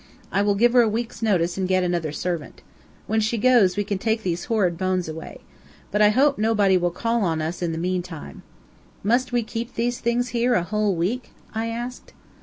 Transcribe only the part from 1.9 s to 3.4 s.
servant. When she